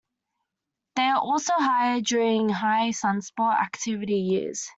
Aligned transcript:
They 0.95 1.03
are 1.03 1.19
also 1.19 1.53
higher 1.55 2.01
during 2.01 2.49
high 2.49 2.89
sunspot 2.89 3.61
activity 3.61 4.15
years. 4.15 4.67